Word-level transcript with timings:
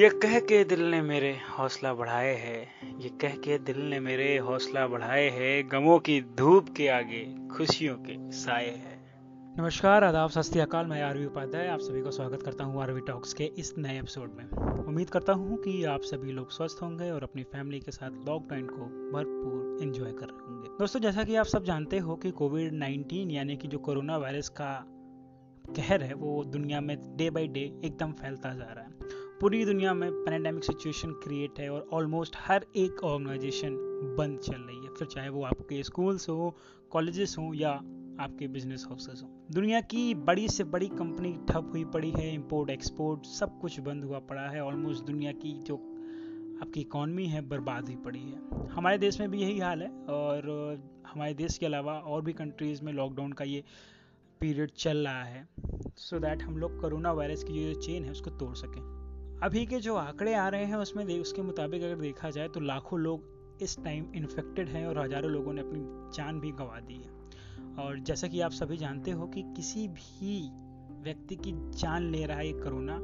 ये 0.00 0.08
कह 0.08 0.40
के 0.40 0.64
दिल 0.64 0.80
ने 0.80 1.02
मेरे 1.02 1.38
हौसला 1.58 1.94
बढ़ाए 1.94 2.34
है, 2.34 2.68
ये 3.00 3.08
कह 3.08 3.28
के 3.28 3.58
दिल 3.58 3.80
ने 3.80 4.00
मेरे 4.00 4.38
हौसला 4.38 4.86
बढ़ाए 4.86 5.28
है, 5.28 5.62
गमों 5.62 5.98
की 5.98 6.20
धूप 6.20 6.68
के 6.76 6.88
आगे 6.88 7.48
खुशियों 7.56 7.96
के 7.96 8.32
साए 8.32 8.70
है। 8.70 8.98
नमस्कार, 9.58 10.04
आदाब 10.04 10.30
सत 10.30 10.56
अकाल, 10.56 10.86
मैं 10.86 11.02
आरवी 11.02 11.26
उपाध्याय, 11.26 11.68
आप 11.68 11.80
सभी 11.80 12.02
को 12.02 12.10
स्वागत 12.10 12.42
करता 12.42 12.64
हूँ 12.64 12.82
आरवी 12.82 13.00
टॉक्स 13.00 13.34
के 13.34 13.44
इस 13.44 13.74
नए 13.78 13.98
एपिसोड 13.98 14.34
में। 14.36 14.44
उम्मीद 14.86 15.10
करता 15.10 15.32
हूँ 15.32 15.56
कि 15.56 15.84
आप 15.84 16.00
सभी 16.00 16.32
लोग 16.32 16.50
स्वस्थ 16.50 16.82
होंगे 16.82 17.10
और 17.10 17.22
अपनी 17.22 17.42
फैमिली 17.42 17.80
के 17.80 17.90
साथ 17.90 18.10
लॉकडाउन 18.10 18.66
को 18.66 19.10
भरपूर 19.18 19.82
एंजॉय 19.82 20.12
कर 20.12 20.26
रहे 20.26 20.52
होंगे। 20.52 20.68
दोस्तों, 20.68 21.00
जैसा 21.00 21.24
कि 21.24 21.36
आप 21.36 21.46
सब 21.46 21.64
जानते 21.64 21.98
हो 21.98 22.16
कि 22.16 22.30
कोविड 22.30 22.72
19 22.72 23.30
यानी 23.30 23.56
कि 23.56 23.68
जो 23.68 23.78
कोरोना 23.78 24.16
वायरस 24.16 24.48
का 24.48 24.84
कहर 25.76 26.02
है, 26.02 26.14
वो 26.14 26.44
दुनिया 26.44 26.80
में 26.80 27.16
डे 27.16 27.30
बाई 27.30 27.48
डे 27.48 27.80
एकदम 27.84 28.12
फैलता 28.12 28.54
जा 28.54 28.72
रहा 28.72 28.84
है। 28.84 29.19
पूरी 29.40 29.64
दुनिया 29.64 29.94
में 29.94 30.12
पैंडेमिक 30.12 30.64
सिचुएशन 30.64 31.10
क्रिएट 31.10 31.60
है 31.60 31.70
और 31.70 31.88
ऑलमोस्ट 31.92 32.36
हर 32.38 32.64
एक 32.76 33.04
ऑर्गेनाइजेशन 33.04 33.76
बंद 34.18 34.38
चल 34.38 34.54
रही 34.54 34.76
है। 34.76 34.88
फिर 34.88 35.08
चाहे 35.08 35.28
वो 35.28 35.44
आपके 35.44 35.82
स्कूल्स 35.82 36.28
हो 36.28 36.56
कॉलेजेस 36.90 37.36
हो 37.38 37.54
या 37.54 37.70
आपके 38.20 38.48
बिज़नेस 38.48 38.84
हाउसेस 38.88 39.22
हो। 39.22 39.46
दुनिया 39.52 39.80
की 39.80 40.14
बड़ी 40.14 40.48
से 40.48 40.64
बड़ी 40.64 40.88
कंपनी 40.88 41.32
ठप 41.48 41.70
हुई 41.72 41.84
पड़ी 41.84 42.10
है 42.10 42.34
इंपोर्ट 42.34 42.70
एक्सपोर्ट 42.70 43.24
सब 43.24 43.58
कुछ 43.60 43.80
बंद 43.80 44.04
हुआ 44.04 44.18
पड़ा 44.18 44.48
है। 44.48 44.64
ऑलमोस्ट 44.64 45.04
दुनिया 45.04 45.32
की 45.32 45.52
जो 45.52 45.76
आपकी 46.62 46.80
इकॉनमी 46.80 47.26
है 47.26 47.48
बर्बाद 47.48 47.84
हुई 47.84 47.96
पड़ी 47.96 48.22
है। 48.22 48.68
हमारे 48.68 48.98
देश 48.98 49.20
में 49.20 49.30
भी 49.30 49.38
यही 49.38 49.58
हाल 49.58 49.82
है 49.82 49.88
और 49.88 50.50
हमारे 51.06 51.34
देश 51.34 51.58
के 51.58 51.66
अलावा 51.66 51.92
और 51.92 52.22
भी 52.22 52.32
कंट्रीज़ 52.32 52.84
में 52.84 52.92
लॉकडाउन 52.92 53.32
का 53.32 53.44
ये 53.44 53.64
पीरियड 54.40 54.70
चल 54.70 54.98
रहा 54.98 55.24
है। 55.24 55.48
सो 55.96 56.16
so 56.16 56.22
दैट 56.22 56.42
हम 56.42 56.58
लोग 56.58 56.80
कोरोना 56.80 57.12
वायरस 57.12 57.44
की 57.44 57.74
जो 57.74 57.80
चेन 57.80 58.04
है 58.04 58.10
उसको 58.10 58.30
तोड़ 58.30 58.54
सकें। 58.54 58.99
अभी 59.42 59.66
के 59.66 59.78
जो 59.80 59.94
आंकड़े 59.94 60.34
आ 60.34 60.48
रहे 60.48 60.64
हैं 60.64 60.76
उसमें 60.76 61.20
उसके 61.20 61.42
मुताबिक 61.42 61.82
अगर 61.82 61.96
देखा 61.96 62.30
जाए 62.30 62.48
तो 62.48 62.60
लाखों 62.60 62.98
लोग 63.00 63.58
इस 63.62 63.76
टाइम 63.84 64.12
इन्फेक्टेड 64.14 64.68
हैं 64.68 64.86
और 64.86 64.98
हज़ारों 64.98 65.30
लोगों 65.30 65.52
ने 65.52 65.60
अपनी 65.60 65.80
जान 66.16 66.40
भी 66.40 66.50
गंवा 66.52 66.80
दी 66.80 66.94
है। 66.94 67.84
और 67.84 67.98
जैसा 67.98 68.28
कि 68.28 68.40
आप 68.40 68.50
सभी 68.50 68.76
जानते 68.76 69.10
हो 69.10 69.26
कि 69.26 69.42
किसी 69.56 69.86
भी 69.88 70.50
व्यक्ति 71.02 71.36
की 71.36 71.52
जान 71.52 72.02
ले 72.02 72.24
रहा 72.26 72.38
है 72.38 72.46
ये 72.46 72.52
कोरोना, 72.52 72.96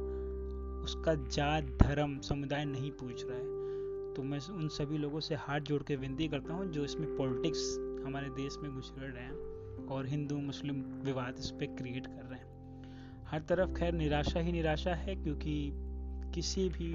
उसका 0.83 1.15
जात 1.15 1.63
धर्म, 1.81 2.19
समुदाय 2.19 2.65
नहीं 2.65 2.91
पूछ 2.91 3.23
रहा 3.25 3.37
है। 3.37 4.13
तो 4.13 4.23
मैं 4.23 4.39
उन 4.49 4.67
सभी 4.67 4.97
लोगों 4.97 5.19
से 5.19 5.35
हाथ 5.35 5.59
जोड़ 5.59 5.81
के 5.83 5.95
विनती 5.95 6.27
करता 6.27 6.53
हूँ 6.53 6.71
जो 6.71 6.83
इसमें 6.83 7.15
पॉलिटिक्स 7.17 7.65
हमारे 8.05 8.29
देश 8.29 8.57
में 8.63 8.71
घुस 8.71 8.93
रहे 8.97 9.23
हैं 9.23 9.87
और 9.87 10.07
हिंदू, 10.07 10.37
मुस्लिम 10.37 10.83
विवाद 11.03 11.39
इस 11.39 11.51
पर 11.51 11.75
क्रिएट 11.75 12.07
कर 12.07 12.23
रहे 12.23 12.39
हैं। 12.39 13.25
हर 13.25 13.41
तरफ़ 13.41 13.73
खैर 13.73 13.93
निराशा 13.93 14.39
ही 14.39 14.51
निराशा 14.51 14.95
है 14.95 15.15
क्योंकि 15.15 15.83
किसी 16.33 16.69
भी 16.69 16.91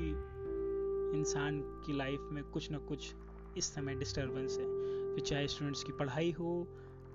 इंसान 1.19 1.61
की 1.87 1.97
लाइफ 1.97 2.29
में 2.33 2.45
कुछ 2.45 2.71
ना 2.71 2.79
कुछ 2.79 3.15
इस 3.57 3.75
समय 3.75 3.95
डिस्टरबेंस 3.95 4.59
है। 4.59 4.67
फिर 5.15 5.25
चाहे 5.27 5.49
स्टूडेंट्स 5.49 5.85
की 5.85 5.93
पढ़ाई 5.93 6.31
हो, 6.31 6.67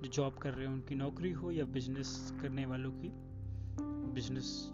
जो 0.01 0.07
जॉब 0.07 0.33
कर 0.33 0.53
रहे 0.53 0.67
हैं, 0.67 0.73
उनकी 0.73 0.95
नौकरी 0.95 1.31
हो, 1.31 1.51
या 1.51 1.65
बिज़नेस 1.65 2.33
करने 2.41 2.65
वालों 2.65 2.91
की 2.91 3.11
बिज़नेस 4.13 4.71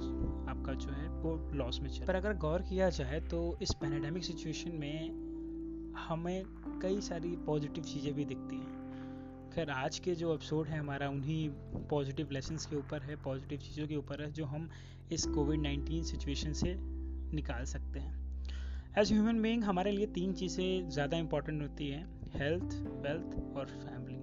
आपका 0.49 0.73
जो 0.73 0.89
है, 0.89 1.09
वो 1.09 1.51
लॉस 1.53 1.79
में 1.79 1.89
चल। 1.89 2.05
पर 2.05 2.15
अगर 2.15 2.37
गौर 2.37 2.61
किया 2.61 2.89
जाए 2.89 3.19
तो 3.19 3.57
इस 3.61 3.71
पैनेडेमिक 3.71 4.23
सिचुएशन 4.23 4.71
में 4.71 5.23
हमें 5.97 6.43
कई 6.81 7.01
सारी 7.01 7.35
पॉजिटिव 7.35 7.83
चीज़ें 7.83 8.13
भी 8.13 8.25
दिखती 8.25 8.55
हैं। 8.55 9.51
खैर, 9.51 9.69
आज 9.69 9.99
के 9.99 10.15
जो 10.15 10.33
एपिसोड 10.33 10.67
है 10.67 10.79
हमारा, 10.79 11.09
उन्हीं 11.09 11.49
पॉजिटिव 11.89 12.29
लेसन्स 12.31 12.65
के 12.65 12.75
ऊपर 12.75 13.01
है 13.01 13.15
पॉजिटिव 13.15 13.59
चीज़ों 13.59 13.87
के 13.87 13.95
ऊपर 13.95 14.21
है, 14.21 14.31
जो 14.31 14.45
हम 14.45 14.69
इस 15.11 15.25
कोविड 15.25 15.61
नाइन्टीन 15.61 16.03
सिचुएशन 16.03 16.53
से 16.53 17.02
निकाल 17.33 17.65
सकते 17.65 17.99
हैं। 17.99 18.21
एज 18.99 19.11
ह्यूमन 19.11 19.41
बींग 19.41 19.63
हमारे 19.63 19.91
लिए 19.91 20.05
तीन 20.15 20.33
चीज़ें 20.33 20.89
ज़्यादा 20.89 21.17
इंपॉर्टेंट 21.17 21.61
होती 21.61 21.87
हैं 21.89 22.05
हेल्थ 22.35 22.73
वेल्थ 23.03 23.37
और 23.57 23.65
फैमिली 23.67 24.21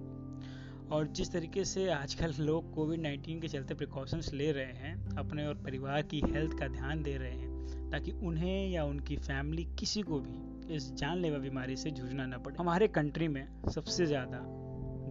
और 0.91 1.07
जिस 1.07 1.31
तरीके 1.31 1.63
से 1.65 1.89
आजकल 1.91 2.33
लोग 2.39 2.73
कोविड 2.73 3.01
नाइन्टीन 3.01 3.39
के 3.41 3.47
चलते 3.47 3.73
प्रिकॉशंस 3.73 4.31
ले 4.33 4.51
रहे 4.51 4.73
हैं, 4.75 5.15
अपने 5.17 5.45
और 5.47 5.55
परिवार 5.55 6.01
की 6.03 6.19
हेल्थ 6.25 6.57
का 6.59 6.67
ध्यान 6.67 7.03
दे 7.03 7.15
रहे 7.17 7.31
हैं, 7.31 7.89
ताकि 7.91 8.11
उन्हें 8.23 8.69
या 8.69 8.83
उनकी 8.85 9.15
फैमिली 9.17 9.63
किसी 9.79 10.01
को 10.01 10.19
भी 10.19 10.75
इस 10.75 10.91
जानलेवा 10.93 11.37
बीमारी 11.37 11.75
से 11.75 11.91
जूझना 11.91 12.25
न 12.25 12.41
पड़े। 12.43 12.55
हमारे 12.59 12.87
कंट्री 12.89 13.27
में 13.27 13.45
सबसे 13.69 14.05
ज़्यादा 14.05 14.39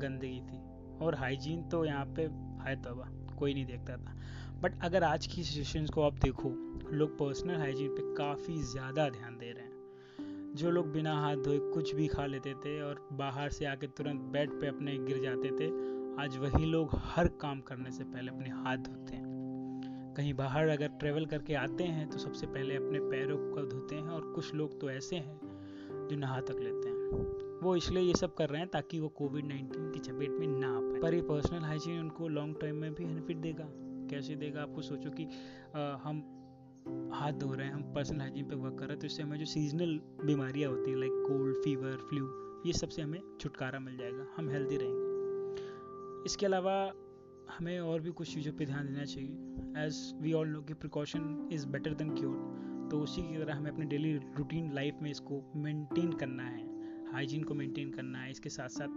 गंदगी 0.02 0.40
थी 0.40 0.60
और 1.04 1.14
हाइजीन 1.14 1.62
तो 1.62 1.84
यहाँ 1.84 2.04
पे 2.16 2.22
है 2.64 2.74
तोबा 2.82 3.08
कोई 3.38 3.54
नहीं 3.54 3.66
देखता 3.66 3.96
था। 3.96 4.18
बट 4.60 4.82
अगर 4.84 5.04
आज 5.04 5.26
की 5.26 5.42
सिचुएशन 5.44 5.86
को 5.86 6.02
आप 6.02 6.18
देखो 6.22 6.48
लोग 6.92 7.18
पर्सनल 7.18 7.56
हाइजीन 7.56 7.88
पे 7.88 8.02
काफ़ी 8.14 8.56
ज़्यादा 8.62 9.08
ध्यान 9.08 9.36
दे 9.38 9.50
रहे 9.50 9.64
हैं। 9.64 10.54
जो 10.54 10.70
लोग 10.70 10.90
बिना 10.92 11.12
हाथ 11.14 11.36
धोए 11.36 11.58
कुछ 11.74 11.94
भी 11.94 12.06
खा 12.06 12.26
लेते 12.26 12.54
थे 12.54 12.80
और 12.82 13.06
बाहर 13.12 13.50
से 13.50 13.64
आके 13.64 13.86
तुरंत 13.88 14.20
बेड 14.32 14.60
पे 14.60 14.66
अपने 14.66 14.96
गिर 14.98 15.20
जाते 15.22 15.50
थे 15.50 15.68
आज 16.22 16.36
वही 16.36 16.64
लोग 16.64 16.94
हर 17.06 17.28
काम 17.40 17.60
करने 17.60 17.90
से 17.90 18.04
पहले 18.04 18.30
अपने 18.30 18.50
हाथ 18.52 18.76
धोते 18.78 19.16
हैं। 19.16 20.14
कहीं 20.16 20.32
बाहर 20.34 20.68
अगर 20.68 20.88
ट्रेवल 21.00 21.26
करके 21.26 21.54
आते 21.54 21.84
हैं 21.84 22.08
तो 22.10 22.18
सबसे 22.18 22.46
पहले 22.46 22.76
अपने 22.76 23.00
पैरों 23.00 23.36
को 23.44 23.62
धोते 23.66 23.94
हैं 23.94 24.08
और 24.08 24.32
कुछ 24.34 24.54
लोग 24.54 24.80
तो 24.80 24.90
ऐसे 24.90 25.16
हैं 25.16 25.38
जो 26.08 26.16
नहा 26.16 26.40
तक 26.40 26.56
लेते 26.60 26.88
हैं। 26.88 27.58
वो 27.62 27.76
इसलिए 27.76 28.02
ये 28.02 28.14
सब 28.14 28.34
कर 28.34 28.48
रहे 28.48 28.60
हैं 28.60 28.68
ताकि 28.68 29.00
वो 29.00 29.08
कोविड 29.08 29.46
नाइन्टीन 29.46 29.90
की 29.92 29.98
चपेट 30.00 30.30
में 30.30 30.46
ना 30.48 30.68
आ 30.68 30.80
पाए। 30.80 31.00
पर 31.00 31.14
ये 31.14 31.22
पर्सनल 31.22 31.64
हाइजीन 31.64 32.00
उनको 32.00 32.28
लॉन्ग 32.28 32.56
टर्म 32.60 32.76
में 32.76 32.94
भी 32.94 33.04
बेनिफिट 33.04 33.36
देगा। 33.36 33.68
कैसे 34.10 34.36
देगा? 34.36 34.62
आपको 34.62 34.82
सोचो 34.82 35.10
कि 35.10 35.24
आ, 35.24 35.96
हम 36.04 36.22
हाथ 37.12 37.32
धो 37.34 37.52
रहे 37.52 37.66
हैं, 37.66 37.72
हम 37.74 37.82
पर्सनल 37.94 38.20
हाइजीन 38.20 38.48
पे 38.48 38.54
वर्क 38.56 38.78
कर 38.78 38.84
रहे 38.84 38.92
हैं 38.92 39.00
तो 39.00 39.06
इससे 39.06 39.22
हमें 39.22 39.38
जो 39.38 39.44
सीजनल 39.46 39.98
बीमारियाँ 40.24 40.70
होती 40.70 40.90
हैं 40.90 40.98
लाइक 40.98 41.12
कोल्ड 41.28 41.56
फीवर 41.64 41.96
फ्लू 42.08 42.26
ये 42.66 42.72
सबसे 42.74 43.02
हमें 43.02 43.20
छुटकारा 43.40 43.78
मिल 43.80 43.96
जाएगा, 43.96 44.26
हम 44.36 44.48
हेल्दी 44.50 44.76
रहेंगे। 44.76 46.24
इसके 46.26 46.46
अलावा 46.46 46.74
हमें 47.50 47.78
और 47.80 48.00
भी 48.00 48.10
कुछ 48.12 48.34
चीज़ों 48.34 48.52
पे 48.52 48.66
ध्यान 48.66 48.86
देना 48.86 49.04
चाहिए। 49.04 49.84
एज 49.84 49.98
वी 50.22 50.32
ऑल 50.32 50.48
नो 50.48 50.60
कि 50.62 50.74
precaution 50.76 51.48
is 51.52 51.66
better 51.68 51.94
than 51.94 52.14
cure 52.14 52.88
तो 52.90 53.00
उसी 53.00 53.22
की 53.22 53.38
तरह 53.38 53.54
हमें 53.54 53.70
अपने 53.70 53.84
डेली 53.86 54.16
रूटीन 54.36 54.72
लाइफ 54.74 54.98
में 55.02 55.10
इसको 55.10 55.42
मेंटेन 55.56 56.12
करना 56.12 56.42
है 56.44 56.68
हाइजीन 57.12 57.44
को 57.44 57.54
मेंटेन 57.54 57.90
करना 57.92 58.18
है, 58.18 58.30
इसके 58.30 58.48
साथ 58.48 58.68
साथ 58.68 58.88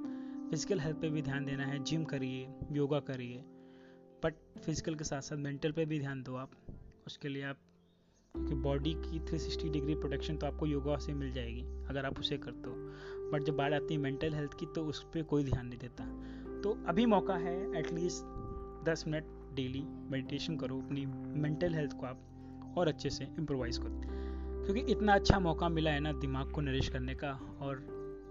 फ़िज़िकल 0.50 0.80
हेल्थ 0.80 0.98
पे 1.02 1.10
भी 1.10 1.22
ध्यान 1.22 1.46
देना 1.46 1.66
है 1.66 1.84
जिम 1.84 2.04
करिए 2.06 2.48
योगा 2.72 3.00
करिए 3.10 3.44
बट 4.24 4.34
फ़िज़िकल 4.60 4.96
के 4.96 5.04
साथ 5.04 5.22
साथ 5.22 5.38
मेंटल 5.40 5.72
पे 5.72 5.86
भी 5.86 6.00
ध्यान 6.00 6.24
दो 6.24 6.36
आप, 6.36 6.52
उसके 7.08 7.30
लिए 7.30 7.44
आप 7.44 7.58
क्योंकि 8.36 8.56
बॉडी 8.56 8.94
की 8.94 9.20
360 9.20 9.70
डिग्री 9.70 9.96
प्रोटेक्शन 9.96 10.38
तो 10.38 10.48
आपको 10.48 10.66
योगा 10.66 10.98
से 10.98 11.14
मिल 11.14 11.32
जाएगी, 11.32 11.62
अगर 11.62 12.06
आप 12.06 12.20
उसे 12.20 12.38
करते 12.38 12.70
हो। 12.70 12.76
बट 13.32 13.44
जब 13.44 13.56
बात 13.56 13.74
आती 13.74 13.94
है 13.94 14.00
मेंटल 14.00 14.34
हेल्थ 14.34 14.54
की 14.54 14.66
तो 14.66 14.86
उस 14.86 15.04
पर 15.04 15.24
कोई 15.24 15.44
ध्यान 15.44 15.68
नहीं 15.68 15.80
देता। 15.80 16.06
तो 16.62 16.78
अभी 16.88 17.06
मौका 17.06 17.36
है 17.36 17.80
एटलीस्ट 17.80 18.24
दस 18.90 19.04
मिनट 19.08 19.24
डेली 19.54 19.84
मेडिटेशन 19.88 20.58
करो, 20.58 20.80
अपनी 20.80 21.06
मेंटल 21.42 21.74
हेल्थ 21.74 21.94
को 22.00 22.06
आप 22.06 22.74
और 22.78 22.88
अच्छे 22.88 23.10
से 23.10 23.24
इम्प्रोवाइज 23.24 23.78
करो। 23.78 24.02
क्योंकि 24.66 24.92
इतना 24.92 25.14
अच्छा 25.14 25.40
मौका 25.40 25.70
मिला 25.70 25.92
है 25.92 26.00
ना 26.00 26.14
दिमाग 26.14 26.52
को 26.52 26.62
नरिश 26.62 26.90
करने 26.90 27.16
का, 27.16 27.58
और 27.62 27.86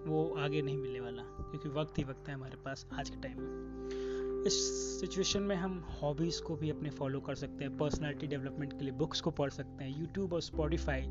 वो 0.07 0.35
आगे 0.39 0.63
नहीं 0.63 0.79
मिलने 0.79 1.01
वाला, 1.01 1.23
क्योंकि 1.23 1.69
वक्त 1.69 1.99
ही 1.99 2.05
वक्त 2.05 2.29
है 2.29 2.35
हमारे 2.35 2.57
पास 2.57 2.87
आज 2.93 3.11
के 3.11 3.17
टाइम 3.17 3.41
में। 3.41 4.12
इस 4.47 4.55
सिचुएशन 5.01 5.43
में 5.43 5.57
हम 5.57 5.85
हॉबीज़ 6.03 6.43
को 6.43 6.57
भी 6.57 6.71
अपने 6.71 6.91
फॉलो 6.91 7.21
कर 7.21 7.35
सकते 7.35 7.65
हैं 7.65 7.77
पर्सनालिटी 7.77 8.27
डेवलपमेंट 8.27 8.73
के 8.73 8.85
लिए 8.85 8.93
बुक्स 8.93 9.21
को 9.21 9.31
पढ़ 9.31 9.51
सकते 9.51 9.85
हैं 9.85 10.01
यूट्यूब 10.01 10.33
और 10.33 10.41
स्पॉटिफाई 10.41 11.03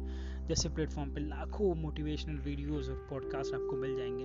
जैसे 0.42 0.70
प्लेटफॉर्म 0.70 1.14
पे 1.14 1.22
लाखों 1.22 1.76
मोटिवेशनल 1.76 2.38
वीडियोस 2.38 2.90
और 2.90 3.08
पॉडकास्ट 3.10 3.54
आपको 3.54 3.76
मिल 3.76 3.98
जाएँगे, 3.98 4.24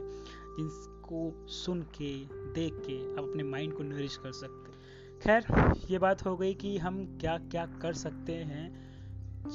जिनको 0.57 1.47
सुन 1.49 1.83
के, 1.83 2.25
देख 2.53 2.75
के 2.75 3.13
आप 3.13 3.29
अपने 3.29 3.43
माइंड 3.43 3.75
को 3.75 3.83
नरिश 3.83 4.17
कर 4.17 4.33
सकते 4.33 4.71
हैं। 4.71 4.77
खैर, 5.21 5.73
ये 5.91 5.99
बात 5.99 6.27
हो 6.27 6.37
गई 6.37 6.55
कि 6.55 6.79
हम 6.79 7.19
क्या 7.19 7.39
क्या 7.39 7.67
कर 7.67 7.93
सकते 7.93 8.33
हैं। 8.33 8.97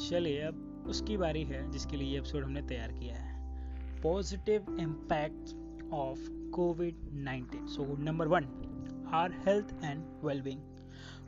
चलिए, 0.10 0.42
अब 0.42 0.86
उसकी 0.88 1.18
बारी 1.18 1.44
है, 1.44 1.72
जिसके 1.72 1.98
लिए 1.98 2.12
ये 2.12 2.18
एपिसोड 2.18 2.44
हमने 2.44 2.62
तैयार 2.62 2.92
किया 2.92 3.16
है। 3.16 3.32
Positive 4.02 4.78
impact 4.80 5.56
of 5.94 6.50
covid 6.50 6.96
nineteen 7.14 7.68
so 7.68 7.98
number 7.98 8.28
one 8.28 8.68
are 9.14 9.32
health 9.32 9.74
and 9.84 10.04
wellbeing 10.24 10.60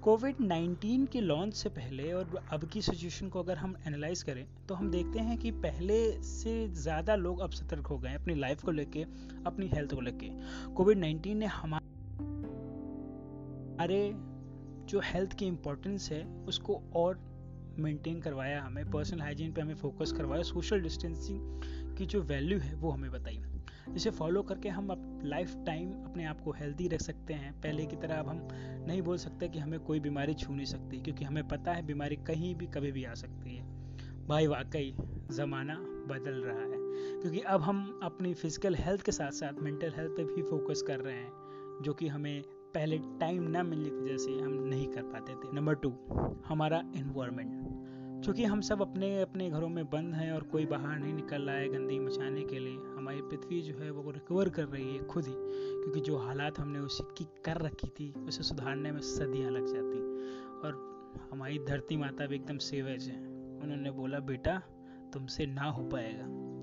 covid 0.02 0.36
19 0.38 1.08
के 1.08 1.22
लॉन्च 1.22 1.54
से 1.54 1.70
पहले 1.70 2.14
और 2.14 2.44
अब 2.52 2.64
की 2.66 2.82
सिचुएशन 2.82 3.30
को 3.30 3.40
अगर 3.40 3.58
हम 3.58 3.76
एनालाइज 3.88 4.24
करें 4.24 4.46
तो 4.70 4.76
हम 4.76 4.92
देखते 4.92 5.20
हैं 5.20 5.38
कि 5.38 5.52
पहले 5.52 6.22
से 6.22 6.68
ज़्यादा 6.68 7.16
लोग 7.16 7.40
अब 7.40 7.50
सतर्क 7.50 7.88
हो 7.88 7.98
गए 7.98 8.14
अपनी 8.14 8.36
लाइफ 8.36 8.64
को 8.64 8.72
लेके, 8.72 9.04
अपनी 9.46 9.68
हेल्थ 9.68 9.94
को 9.94 10.02
लेके। 10.02 10.30
कोविड 10.74 10.98
19 10.98 11.36
ने 11.36 11.46
हमारे 11.46 11.82
जो 14.90 15.02
हेल्थ 15.04 15.34
की 15.34 15.46
इम्पोर्टेंस 15.46 16.12
है, 16.12 16.26
उसको 16.46 16.82
और 16.96 17.20
मेंटेन 17.80 18.22
करवाया 18.22 18.62
हमें। 18.64 18.92
पर्सनल 18.92 19.22
हाइजीन 19.22 19.54
पे 19.54 19.62
हमें 19.62 19.76
फोकस 19.76 20.12
करवाया। 20.12 20.44
सोशल 20.44 20.82
डिस्टेंसिंग 20.82 21.96
की 21.98 22.06
जो 22.06 22.22
वैल्यू 22.22 22.60
है, 22.60 22.74
वो 22.76 22.90
हमें 22.92 23.12
बताई। 23.12 23.44
जिसे 23.90 24.10
फॉलो 24.12 24.42
करके 24.44 24.70
हम 24.70 24.88
लाइफ 25.26 25.56
टाइम 25.66 25.92
अपने 26.04 26.26
आप 26.26 26.42
को 26.42 26.52
हेल्दी 26.52 26.88
रख 26.88 27.02
सकते 27.02 27.34
हैं। 27.34 27.52
पहले 27.62 27.86
की 27.86 27.96
तरह 27.96 28.20
अब 28.20 28.28
हम 28.28 28.48
नहीं 28.88 29.02
बोल 29.02 29.18
सकते 29.18 29.48
कि 29.48 29.60
हमें 29.60 29.80
कोई 29.80 30.00
बीमारी 30.00 30.34
छू 30.34 30.54
नहीं 30.54 30.66
सकती, 30.66 31.00
क्योंकि 31.00 31.26
हमें 31.26 31.48
पता 31.48 31.74
है 31.74 31.86
बीमारी 31.86 32.16
कहीं 32.28 32.56
भी 32.56 32.68
कभी 32.68 32.92
भी 32.92 33.04
आ 33.04 33.14
सकती 33.16 33.56
है। 33.56 33.72
भाई 34.28 34.48
वाकई 34.48 34.96
ज़माना 35.32 35.76
बदल 36.08 36.42
रहा 36.42 36.62
है, 36.62 36.82
क्योंकि 37.22 37.40
अब 37.40 37.62
हम 37.62 38.00
अपनी 38.04 38.34
फ़िज़िकल 38.34 38.76
हेल्थ 38.76 39.02
के 39.02 39.12
साथ 39.12 39.32
साथ 39.34 39.62
मेंटल 39.62 39.94
हेल्थ 39.98 40.12
पे 40.12 40.24
भी 40.26 40.42
फोकस 40.42 40.84
कर 40.88 41.00
रहे 41.00 41.16
हैं, 41.16 41.82
जो 41.84 41.94
कि 41.94 42.08
हमें 42.08 42.42
पहले 42.74 42.98
टाइम 43.20 43.44
ना 43.44 43.64
मिलने 43.64 43.90
की 43.90 43.96
वजह 43.96 44.18
से 44.18 44.40
हम 44.42 44.54
नहीं 44.64 44.88
कर 44.88 45.02
पाते 45.04 45.34
थे। 45.34 45.56
नंबर 45.56 45.76
टू 45.76 45.94
हमारा 46.48 46.82
इन्वायरमेंट 46.96 47.52
चूँकि 48.24 48.44
हम 48.44 48.62
सब 48.62 48.82
अपने 48.82 49.22
अपने 49.22 49.50
घरों 49.50 49.70
में 49.70 49.86
बंद 49.86 50.14
हैं 50.14 50.32
और 50.32 50.44
कोई 50.44 50.66
बाहर 50.66 51.00
नहीं 51.00 51.14
निकल 51.14 51.42
रहा 51.42 51.56
है 51.56 51.70
गंदगी 51.70 52.00
मचाने 52.00 52.44
के 52.44 52.60
लिए, 52.60 52.76
हमारी 52.98 53.22
पृथ्वी 53.22 53.62
जो 53.62 53.74
है 53.74 53.92
वो 53.92 54.12
रिकवर 54.12 54.50
कर 54.50 54.64
रही 54.64 54.96
है 54.96 55.04
खुद 55.06 55.26
ही, 55.26 55.34
क्योंकि 55.34 56.00
जो 56.00 56.18
हालात 56.18 56.60
हमने 56.60 56.80
उसी 56.80 57.04
की 57.18 57.24
कर 57.46 57.58
रखी 57.58 57.88
थी, 57.88 58.12
उसे 58.28 58.44
सुधारने 58.44 58.92
में 58.92 59.02
सदियाँ 59.02 59.52
लग 59.52 59.66
जाती। 59.66 60.00
और 60.68 60.82
हमारी 61.32 61.60
धरती 61.60 61.98
माता 61.98 62.26
भी 62.26 62.36
एकदम 62.36 62.58
सेवेज 62.58 63.08
है। 63.08 63.18
उन्होंने 63.64 63.92
बोला, 63.92 64.20
बेटा, 64.20 64.62
तुमसे 65.14 65.46
ना 65.46 65.64
हो 65.64 65.84
पाएगा। 65.84 66.54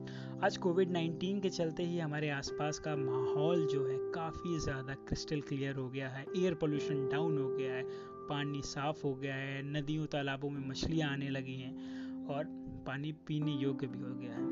आज 0.46 0.56
कोविड 0.56 0.90
19 0.90 1.40
के 1.40 1.48
चलते 1.50 1.82
ही 1.82 1.98
हमारे 1.98 2.30
आसपास 2.30 2.78
का 2.78 2.96
माहौल 2.96 3.66
जो 3.66 3.86
है 3.86 3.98
काफ़ी 4.12 4.58
ज़्यादा 4.58 4.94
क्रिस्टल 4.94 5.40
क्लियर 5.40 5.76
हो 5.76 5.88
गया 5.88 6.08
है 6.08 6.24
एयर 6.36 6.54
पोल्यूशन 6.54 7.08
डाउन 7.08 7.38
हो 7.38 7.48
गया 7.48 7.74
है 7.74 7.82
पानी 8.30 8.62
साफ़ 8.64 9.02
हो 9.04 9.14
गया 9.14 9.34
है, 9.34 9.62
नदियों, 9.72 10.06
तालाबों 10.06 10.50
में 10.50 10.68
मछलियाँ 10.68 11.10
आने 11.10 11.28
लगी 11.30 11.54
हैं 11.54 12.26
और 12.26 12.44
पानी 12.86 13.12
पीने 13.26 13.52
योग्य 13.52 13.86
भी 13.86 14.00
हो 14.00 14.14
गया 14.14 14.32
है। 14.32 14.42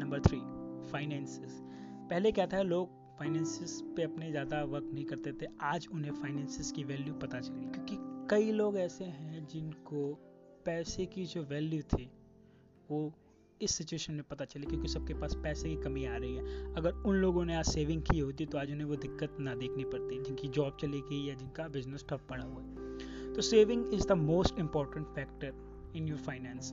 नंबर 0.00 0.20
थ्री 0.20 0.38
फाइनेंसिस 0.92 1.60
पहले 2.10 2.32
क्या 2.32 2.46
था, 2.46 2.62
लोग 2.64 3.04
फाइनेंसिस 3.18 3.80
पे 3.96 4.02
अपने 4.02 4.30
ज़्यादा 4.30 4.62
वर्क 4.64 4.90
नहीं 4.94 5.04
करते 5.04 5.32
थे। 5.32 5.46
आज 5.64 5.86
उन्हें 5.92 6.12
फाइनेंसिस 6.12 6.72
की 6.72 6.84
वैल्यू 6.84 7.14
पता 7.14 7.40
चली 7.40 7.66
क्योंकि 7.66 7.96
कई 8.30 8.50
लोग 8.52 8.76
ऐसे 8.78 9.04
हैं 9.04 9.46
जिनको 9.46 10.12
पैसे 10.66 11.06
की 11.06 11.24
जो 11.24 11.42
वैल्यू 11.44 11.82
थी, 11.82 12.10
वो 12.90 13.12
इस 13.60 13.74
सिचुएशन 13.74 14.12
में 14.12 14.22
पता 14.22 14.44
चली 14.44 14.66
क्योंकि 14.66 14.88
सबके 14.88 15.14
पास 15.14 15.34
पैसे 15.34 15.68
की 15.68 15.76
कमी 15.82 16.04
आ 16.04 16.16
रही 16.16 16.34
है। 16.34 16.74
अगर 16.74 17.02
उन 17.02 17.14
लोगों 17.16 17.44
ने 17.44 17.54
आज 17.56 17.64
सेविंग 17.64 18.02
की 18.02 18.18
होती 18.18 18.46
तो 18.46 18.58
आज 18.58 18.70
उन्हें 18.72 18.84
वो 18.84 18.96
दिक्कत 18.96 19.36
ना 19.40 19.54
देखनी 19.54 19.84
पड़ती, 19.84 20.22
जिनकी 20.22 20.48
जॉब 20.48 20.76
चली 20.80 21.00
गई 21.00 21.24
या 21.28 21.34
जिनका 21.34 21.68
बिज़नेस 21.68 22.04
ठप 22.10 22.26
पड़ा 22.30 22.44
हुआ 22.44 22.62
है। 22.62 22.95
तो 23.36 23.42
saving 23.42 23.94
is 23.94 24.06
the 24.08 24.12
most 24.12 24.58
important 24.58 25.06
factor 25.06 25.92
in 25.96 26.08
your 26.08 26.18
finance 26.18 26.72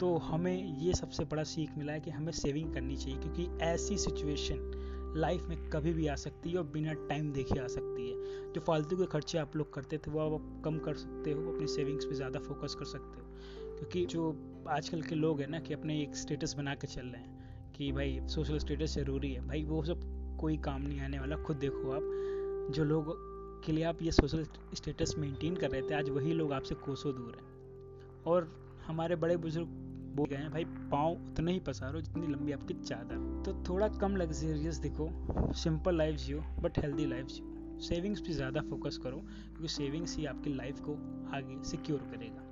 तो 0.00 0.16
हमें 0.16 0.78
ये 0.78 0.92
सबसे 0.94 1.24
बड़ा 1.24 1.42
सीख 1.42 1.76
मिला 1.78 1.92
है 1.92 2.00
कि 2.00 2.10
हमें 2.10 2.32
सेविंग 2.32 2.72
करनी 2.74 2.96
चाहिए, 2.96 3.18
क्योंकि 3.18 3.46
ऐसी 3.64 3.96
सिचुएशन 3.98 5.12
लाइफ 5.16 5.46
में 5.48 5.68
कभी 5.70 5.92
भी 5.92 6.06
आ 6.06 6.14
सकती 6.14 6.50
है 6.50 6.58
और 6.58 6.64
बिना 6.64 6.92
टाइम 7.08 7.30
देखे 7.32 7.58
आ 7.60 7.66
सकती 7.66 8.08
है। 8.10 8.52
जो 8.52 8.60
फालतू 8.60 8.96
के 8.96 9.06
खर्चे 9.06 9.38
आप 9.38 9.56
लोग 9.56 9.72
करते 9.74 9.98
थे, 9.98 10.10
वो 10.10 10.20
आप 10.20 10.62
कम 10.64 10.78
कर 10.78 10.94
सकते 10.94 11.32
हो, 11.32 11.52
अपनी 11.52 11.66
सेविंग्स 11.66 12.04
पे 12.04 12.14
ज़्यादा 12.14 12.38
फोकस 12.38 12.74
कर 12.74 12.84
सकते 12.84 13.20
हो। 13.20 13.76
क्योंकि 13.76 14.04
जो 14.06 14.64
आजकल 14.68 15.02
के 15.02 15.14
लोग 15.14 15.40
हैं 15.40 15.48
ना 15.48 15.60
कि 15.60 15.74
अपने 15.74 16.00
एक 16.02 16.16
स्टेटस 16.16 16.54
बना 16.54 16.74
के 16.74 16.86
चल 16.86 17.06
रहे 17.06 17.22
हैं 17.22 17.72
कि 17.72 17.92
भाई 17.92 18.20
सोशल 18.26 18.58
स्टेटस 18.58 18.94
ज़रूरी 18.94 19.32
है। 19.32 19.46
भाई 19.48 19.64
वो 19.64 19.82
सब 19.84 20.00
कोई 20.40 20.56
काम 20.58 20.82
नहीं 20.82 21.00
आने 21.00 21.18
वाला, 21.18 21.36
खुद 21.36 21.56
देखो 21.56 21.90
आप। 21.90 22.72
जो 22.74 22.84
लोग 22.84 23.16
के 23.58 23.72
लिए 23.72 23.84
आप 23.84 24.02
ये 24.02 24.10
सोशल 24.12 24.44
स्टेटस 24.74 25.14
मेंटेन 25.18 25.56
कर 25.56 25.70
रहे 25.70 25.82
थे, 25.82 25.94
आज 25.94 26.08
वही 26.10 26.32
लोग 26.32 26.52
आपसे 26.52 26.74
कोसों 26.76 27.14
दूर 27.14 27.36
हैं। 27.36 28.22
और 28.24 28.48
हमारे 28.86 29.16
बड़े 29.16 29.36
बुज़ुर्ग 29.36 29.68
बोल 30.16 30.26
गए 30.26 30.36
हैं, 30.36 30.50
भाई 30.50 30.64
पाँव 30.64 31.12
उतना 31.12 31.50
ही 31.50 31.58
पसारो 31.60 32.00
जितनी 32.00 32.26
लंबी 32.26 32.52
आपकी 32.52 32.74
चादर 32.76 33.42
तो 33.44 33.52
थोड़ा 33.64 33.88
कम 33.98 34.16
लग्जरियस 34.16 34.76
दिखो 34.78 35.08
सिंपल 35.54 35.96
लाइफ 35.96 36.16
जियो 36.16 36.40
बट 36.60 36.78
हेल्दी 36.78 37.06
लाइफ 37.06 37.26
जियो। 37.26 37.78
सेविंग्स 37.80 38.20
पे 38.20 38.32
ज़्यादा 38.32 38.60
फोकस 38.60 38.96
करो, 38.96 39.16
क्योंकि 39.16 39.68
सेविंग्स 39.68 40.16
ही 40.16 40.24
आपकी 40.26 40.54
लाइफ 40.54 40.80
को 40.80 40.94
आगे 41.36 41.62
सिक्योर 41.64 42.00
करेगा। 42.10 42.44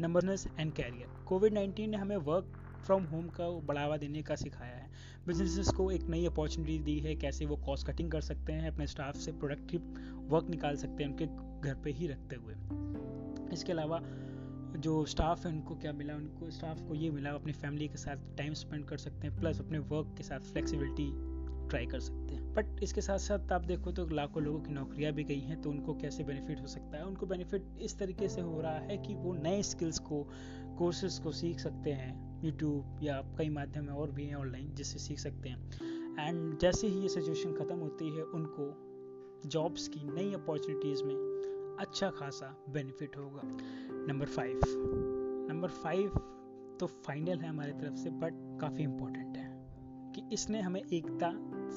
नंबरनेस 0.00 0.46
एंड 0.58 0.72
कैरियर 0.72 1.24
कोविड 1.26 1.54
नाइन्टीन 1.54 1.90
ने 1.90 1.96
हमें 1.96 2.16
वर्क 2.18 2.58
फ्रॉम 2.86 3.04
होम 3.04 3.28
का 3.30 3.48
बढ़ावा 3.66 3.96
देने 3.96 4.22
का 4.22 4.34
सिखाया 4.36 4.76
है। 4.76 4.85
बिजनेसेस 5.26 5.68
को 5.68 5.90
एक 5.90 6.02
नई 6.02 6.26
अपॉर्चुनिटी 6.26 6.78
दी 6.78 6.98
है, 6.98 7.14
कैसे 7.14 7.46
वो 7.46 7.56
कॉस्ट 7.56 7.86
कटिंग 7.86 8.10
कर 8.10 8.20
सकते 8.20 8.52
हैं, 8.52 8.70
अपने 8.70 8.86
स्टाफ 8.86 9.16
से 9.16 9.32
प्रोडक्टिव 9.32 9.80
वर्क 10.28 10.50
निकाल 10.50 10.76
सकते 10.76 11.04
हैं, 11.04 11.10
उनके 11.10 11.26
घर 11.68 11.74
पे 11.74 11.90
ही 11.90 12.06
रखते 12.06 12.36
हुए। 12.36 12.54
इसके 13.52 13.72
अलावा 13.72 14.00
जो 14.76 15.04
स्टाफ 15.04 15.46
है, 15.46 15.52
उनको 15.52 15.74
क्या 15.74 15.92
मिला? 15.92 16.14
उनको 16.14 16.50
स्टाफ 16.50 16.80
को 16.80 16.94
ये 16.94 17.10
मिला, 17.10 17.30
अपनी 17.30 17.52
फैमिली 17.52 17.88
के 17.88 17.96
साथ 17.96 18.16
टाइम 18.36 18.54
स्पेंड 18.54 18.84
कर 18.84 18.96
सकते 18.96 19.26
हैं 19.26 19.40
प्लस 19.40 19.60
अपने 19.60 19.78
वर्क 19.78 20.14
के 20.16 20.22
साथ 20.22 20.40
फ्लेक्सिबिलिटी 20.40 21.36
ट्राई 21.68 21.86
कर 21.86 22.00
सकते 22.00 22.34
हैं। 22.34 22.54
बट 22.54 22.82
इसके 22.82 23.00
साथ 23.00 23.18
साथ 23.18 23.52
आप 23.52 23.64
देखो 23.64 23.92
तो 23.92 24.06
लाखों 24.06 24.42
लोगों 24.42 24.60
की 24.60 24.72
नौकरियाँ 24.72 25.12
भी 25.12 25.24
गई 25.24 25.40
हैं 25.40 25.62
तो 25.62 25.70
उनको 25.70 25.94
कैसे 25.94 26.24
बेनिफिट 26.24 26.60
हो 26.60 26.66
सकता 26.66 26.96
है? 26.96 27.06
उनको 27.06 27.26
बेनिफिट 27.26 27.64
इस 27.80 27.98
तरीके 27.98 28.28
से 28.28 28.40
हो 28.40 28.60
रहा 28.60 28.78
है 28.78 28.98
कि 28.98 29.14
वो 29.14 29.34
नए 29.34 29.62
स्किल्स 29.62 29.98
को 29.98 30.28
कोर्सेज 30.78 31.18
को 31.18 31.32
सीख 31.32 31.60
सकते 31.60 31.90
हैं 31.90 32.42
यूट्यूब 32.44 32.98
या 33.02 33.20
कई 33.38 33.48
माध्यम 33.48 33.88
और 33.88 34.10
भी 34.10 34.26
हैं 34.26 34.34
ऑनलाइन 34.34 34.74
जिससे 34.74 34.98
सीख 34.98 35.18
सकते 35.18 35.48
हैं। 35.48 36.18
एंड 36.18 36.58
जैसे 36.58 36.86
ही 36.86 37.00
ये 37.00 37.08
सिचुएशन 37.08 37.52
ख़त्म 37.52 37.76
होती 37.76 38.10
है, 38.10 38.22
उनको 38.22 39.48
जॉब्स 39.48 39.88
की 39.88 40.00
नई 40.04 40.32
अपॉर्चुनिटीज़ 40.34 41.02
में 41.04 41.76
अच्छा 41.80 42.10
खासा 42.10 42.54
बेनिफिट 42.68 43.16
होगा। 43.16 43.42
नंबर 44.08 44.26
फाइव 44.26 44.60
नंबर 45.50 45.68
फाइव 45.68 46.08
तो 46.80 46.86
फाइनल 46.86 47.38
है 47.38 47.48
हमारी 47.48 47.72
तरफ़ 47.72 47.94
से 47.94 48.10
बट 48.10 48.58
काफ़ी 48.60 48.82
इम्पोर्टेंट 48.82 49.36
है 49.36 49.44
कि 50.14 50.22
इसने 50.34 50.60
हमें 50.60 50.80
एकता 50.82 51.32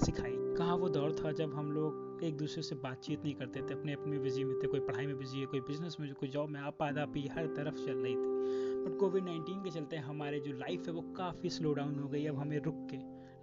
सिखाई। 0.05 0.35
कहाँ 0.57 0.75
वो 0.75 0.89
दौर 0.89 1.13
था 1.13 1.31
जब 1.31 1.53
हम 1.53 1.71
लोग 1.71 2.23
एक 2.23 2.37
दूसरे 2.37 2.61
से 2.63 2.75
बातचीत 2.75 3.23
नहीं 3.23 3.33
करते 3.35 3.61
थे 3.61 3.73
अपने 3.73 3.93
अपने 3.93 4.17
बिज़ी 4.19 4.43
में 4.43 4.55
थे, 4.59 4.67
कोई 4.67 4.79
पढ़ाई 4.79 5.05
में 5.05 5.17
बिज़ी 5.17 5.39
है, 5.39 5.45
कोई 5.45 5.59
बिज़नेस 5.59 5.97
में, 5.99 6.13
कोई 6.13 6.29
जॉब 6.29 6.49
में, 6.49 6.59
आप 6.59 6.81
आधा 6.81 7.05
पी 7.05 7.27
हर 7.27 7.45
तरफ़ 7.47 7.75
चल 7.75 7.97
रही 7.97 8.15
थी। 8.15 8.68
बट 8.89 8.99
कोविड 8.99 9.23
नाइन्टीन 9.23 9.63
के 9.63 9.69
चलते 9.69 9.97
हमारे 9.97 10.39
जो 10.39 10.51
लाइफ 10.51 10.87
है 10.87 10.93
वो 10.93 11.01
काफ़ी 11.01 11.49
स्लो 11.49 11.73
डाउन 11.73 11.99
हो 11.99 12.07
गई 12.07 12.25
अब 12.25 12.35
हमें 12.35 12.59
रुक 12.59 12.87
के 12.91 12.97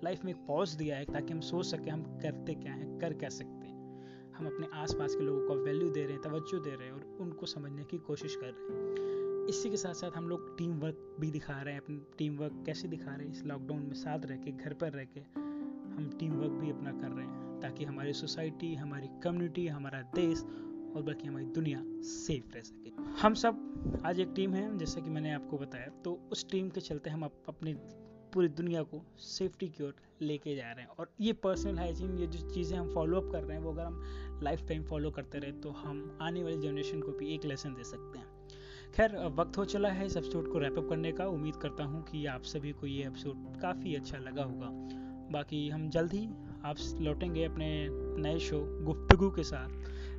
लाइफ 0.04 0.24
में 0.24 0.32
एक 0.32 0.38
पॉज 0.46 0.74
दिया 0.74 0.96
है 0.96 1.04
ताकि 1.04 1.32
हम 1.32 1.40
सोच 1.40 1.66
सकें 1.66 1.90
हम 1.90 2.02
करते 2.02 2.54
क्या 2.54 2.72
हैं, 2.72 2.98
कर 2.98 3.12
क्या 3.12 3.28
सकते 3.28 3.66
हैं। 3.66 3.76
हम 4.32 4.46
अपने 4.46 4.66
आसपास 4.74 5.14
के 5.14 5.24
लोगों 5.24 5.48
को 5.48 5.54
वैल्यू 5.54 5.90
दे 5.90 6.02
रहे 6.02 6.12
हैं, 6.12 6.22
तवज्जो 6.22 6.58
दे 6.58 6.70
रहे 6.70 6.86
हैं 6.86 6.94
और 6.94 7.18
उनको 7.20 7.46
समझने 7.46 7.84
की 7.84 7.98
कोशिश 7.98 8.36
कर 8.36 8.46
रहे 8.46 8.78
हैं। 8.78 9.46
इसी 9.46 9.70
के 9.70 9.76
साथ 9.76 9.94
साथ 9.94 10.10
हम 10.16 10.28
लोग 10.28 10.58
टीम 10.58 10.78
वर्क 10.78 11.16
भी 11.20 11.30
दिखा 11.30 11.62
रहे 11.62 11.74
हैं, 11.74 11.80
अपनी 11.80 12.00
टीम 12.18 12.36
वर्क 12.36 12.62
कैसे 12.66 12.88
दिखा 12.88 13.14
रहे 13.14 13.26
हैं, 13.26 13.32
इस 13.32 13.44
लॉकडाउन 13.44 13.82
में 13.82 13.94
साथ 13.94 14.18
रह 14.26 14.36
के, 14.36 14.52
घर 14.52 14.74
पर 14.74 14.92
रह 14.92 15.04
के 15.04 15.20
हम 15.96 16.10
टीम 16.20 16.32
वर्क 16.32 16.52
भी 16.52 16.70
अपना 16.70 16.92
कर 16.92 17.08
रहे 17.08 17.26
हैं 17.26 17.60
ताकि 17.60 17.84
हमारी 17.84 18.12
सोसाइटी 18.12 18.74
हमारी 18.74 19.08
कम्युनिटी 19.22 19.66
हमारा 19.66 20.02
देश 20.02 20.44
और 20.96 21.02
बल्कि 21.02 21.28
हमारी 21.28 21.44
दुनिया 21.54 21.82
सेफ़ 22.04 22.54
रह 22.54 22.62
सके। 22.62 22.90
हम 23.20 23.34
सब 23.34 24.02
आज 24.06 24.20
एक 24.20 24.32
टीम 24.36 24.54
है, 24.54 24.76
जैसा 24.78 25.00
कि 25.00 25.10
मैंने 25.10 25.32
आपको 25.32 25.58
बताया। 25.58 25.88
तो 26.04 26.18
उस 26.32 26.48
टीम 26.50 26.68
के 26.68 26.80
चलते 26.80 27.10
हम 27.10 27.22
अपनी 27.22 27.74
पूरी 28.32 28.48
दुनिया 28.50 28.82
को 28.82 29.02
सेफ्टी 29.18 29.68
की 29.68 29.84
ओर 29.84 29.94
लेके 30.22 30.54
जा 30.56 30.70
रहे 30.72 30.84
हैं। 30.84 30.90
और 30.90 31.10
ये 31.20 31.32
पर्सनल 31.32 31.78
हाइजीन 31.78 32.18
ये 32.18 32.26
जो 32.26 32.48
चीज़ें 32.50 32.76
हम 32.78 32.88
फॉलो 32.94 33.20
अप 33.20 33.30
कर 33.32 33.42
रहे 33.42 33.56
हैं, 33.56 33.64
वो 33.64 33.72
अगर 33.72 33.84
हम 33.84 34.40
लाइफ 34.42 34.66
टाइम 34.68 34.82
फॉलो 34.84 35.10
करते 35.10 35.38
रहे 35.38 35.52
तो 35.52 35.70
हम 35.70 36.18
आने 36.22 36.42
वाली 36.42 36.56
जनरेशन 36.60 37.00
को 37.00 37.12
भी 37.12 37.34
एक 37.34 37.44
लेसन 37.44 37.74
दे 37.74 37.84
सकते 37.84 38.18
हैं। 38.18 38.26
खैर 38.94 39.16
वक्त 39.30 39.58
हो 39.58 39.64
चला 39.64 39.88
है 39.88 40.06
इस 40.06 40.16
एपिसोड 40.16 40.52
को 40.52 40.58
रैपअप 40.58 40.88
करने 40.88 41.12
का। 41.12 41.26
उम्मीद 41.28 41.56
करता 41.56 41.84
हूँ 41.84 42.02
कि 42.04 42.24
आप 42.26 42.42
सभी 42.44 42.72
को 42.72 42.86
ये 42.86 43.06
एपिसोड 43.06 43.60
काफ़ी 43.62 43.94
अच्छा 43.94 44.18
लगा 44.18 44.44
होगा। 44.44 44.68
बाकी 45.32 45.68
हम 45.68 45.88
जल्द 45.90 46.12
ही 46.12 46.26
आप 46.64 46.76
लौटेंगे 47.00 47.44
अपने 47.44 47.68
नए 48.22 48.38
शो 48.38 48.60
गुफ्तगु 48.84 49.30
के 49.30 49.42
साथ। 49.42 49.68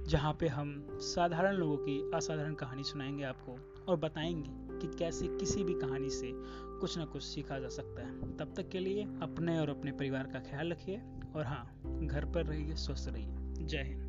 जहाँ 0.08 0.38
पे 0.40 0.48
हम 0.48 0.88
साधारण 0.92 1.54
लोगों 1.54 1.78
की 1.78 2.12
असाधारण 2.14 2.54
कहानी 2.54 2.84
सुनाएँगे 2.84 3.24
आपको 3.24 3.84
और 3.88 3.98
बताएँगे 3.98 4.78
कि 4.80 4.98
कैसे 4.98 5.28
किसी 5.28 5.64
भी 5.64 5.74
कहानी 5.74 6.10
से 6.10 6.32
कुछ 6.80 6.98
ना 6.98 7.06
कुछ 7.06 7.24
सीखा 7.24 7.60
जा 7.60 7.68
सकता 7.68 8.02
है। 8.02 8.38
तब 8.38 8.54
तक 8.58 8.70
के 8.70 8.80
लिए 8.80 9.04
अपने 9.04 9.60
और 9.60 9.70
अपने 9.70 9.92
परिवार 9.92 10.24
का 10.24 10.40
ख्याल 10.40 10.72
रखिए 10.72 11.02
और 11.36 11.46
हाँ 11.46 11.82
घर 11.86 12.26
पर 12.26 12.46
रहिए, 12.46 12.76
स्वस्थ 12.76 13.10
रहिए। 13.10 13.66
जय 13.66 13.78
हिंद। 13.78 14.08